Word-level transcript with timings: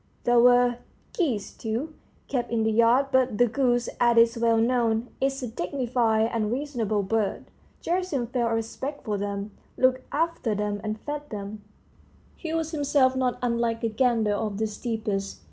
There 0.23 0.39
were 0.39 0.77
geese, 1.13 1.53
too, 1.53 1.93
kept 2.27 2.49
in 2.51 2.63
the 2.63 2.71
yard; 2.71 3.09
but 3.11 3.37
the 3.37 3.45
goose, 3.45 3.87
as 3.99 4.17
is 4.17 4.35
well 4.35 4.57
known, 4.57 5.09
is 5.21 5.43
a 5.43 5.47
dignified 5.47 6.31
and 6.33 6.51
reasonable 6.51 7.03
bird: 7.03 7.51
Gerasim 7.83 8.25
felt 8.33 8.51
a 8.51 8.55
respect 8.55 9.05
for 9.05 9.19
them, 9.19 9.51
looked 9.77 10.01
after 10.11 10.55
them, 10.55 10.81
and 10.83 10.99
fed 11.01 11.29
them; 11.29 11.61
he 12.35 12.51
was 12.51 12.71
himself 12.71 13.15
not 13.15 13.37
unlike 13.43 13.83
a 13.83 13.89
gander 13.89 14.33
of 14.33 14.57
the 14.57 14.65
steppes. 14.65 15.39